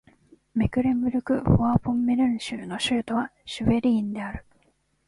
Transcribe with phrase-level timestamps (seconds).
[0.55, 4.45] メクレンブルク＝フォアポンメルン州の州都はシュヴェリーンである